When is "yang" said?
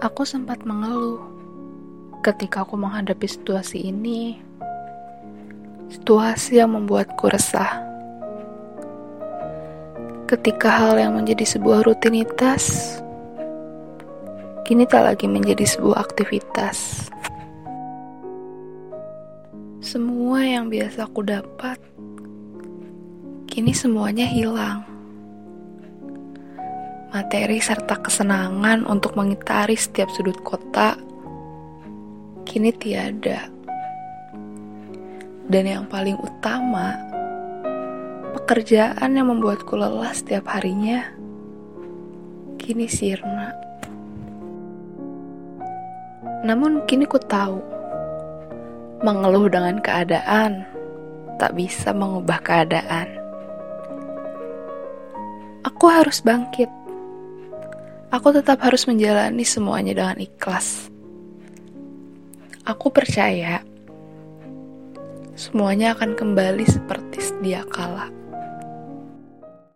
6.56-6.72, 10.96-11.20, 20.40-20.72, 35.66-35.84, 39.18-39.26